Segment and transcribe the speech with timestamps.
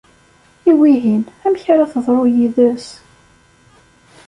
[0.69, 2.87] I wihin, amek ara teḍru yid-s?